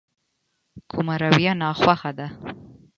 کومه 0.91 1.15
رويه 1.21 1.53
ناخوښه 1.61 2.11
ده. 2.17 2.27